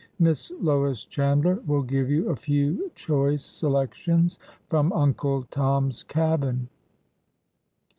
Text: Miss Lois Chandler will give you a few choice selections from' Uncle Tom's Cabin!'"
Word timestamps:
Miss 0.17 0.51
Lois 0.59 1.05
Chandler 1.05 1.61
will 1.67 1.83
give 1.83 2.09
you 2.09 2.29
a 2.29 2.35
few 2.35 2.89
choice 2.95 3.43
selections 3.43 4.39
from' 4.65 4.91
Uncle 4.93 5.43
Tom's 5.51 6.01
Cabin!'" 6.01 6.67